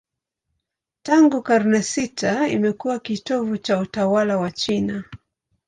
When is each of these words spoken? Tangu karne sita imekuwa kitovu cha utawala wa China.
Tangu 1.03 1.41
karne 1.41 1.81
sita 1.83 2.47
imekuwa 2.47 2.99
kitovu 2.99 3.57
cha 3.57 3.79
utawala 3.79 4.37
wa 4.37 4.51
China. 4.51 5.03